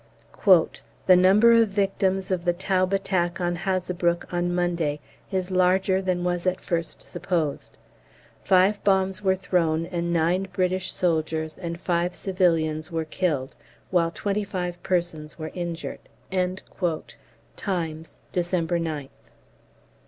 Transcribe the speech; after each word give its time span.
"The 1.05 1.15
number 1.15 1.51
of 1.51 1.67
victims 1.69 2.31
of 2.31 2.43
the 2.43 2.53
Taube 2.55 2.91
attack 2.91 3.39
on 3.39 3.55
Hazebrouck 3.55 4.33
on 4.33 4.51
Monday 4.55 4.99
is 5.31 5.51
larger 5.51 6.01
than 6.01 6.23
was 6.23 6.47
at 6.47 6.59
first 6.59 7.03
supposed. 7.03 7.77
Five 8.43 8.83
bombs 8.83 9.21
were 9.21 9.35
thrown 9.35 9.85
and 9.85 10.11
nine 10.11 10.47
British 10.51 10.91
soldiers 10.91 11.55
and 11.55 11.79
five 11.79 12.15
civilians 12.15 12.91
were 12.91 13.05
killed, 13.05 13.55
while 13.91 14.09
25 14.09 14.81
persons 14.81 15.37
were 15.37 15.51
injured." 15.53 15.99
'Times,' 16.31 18.17
Dec. 18.33 18.67
9th. 18.81 19.09